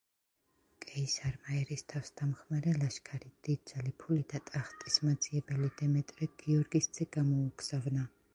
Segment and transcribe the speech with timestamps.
[0.83, 8.11] კეისარმა ერისთავს დამხმარე ლაშქარი, დიდძალი ფული და ტახტის მაძიებელი დემეტრე გიორგის ძე გამოუგზავნა.